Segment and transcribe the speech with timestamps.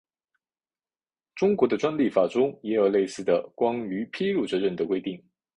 [1.35, 5.23] 中国的专利法中也有类似的关于披露责任的规定。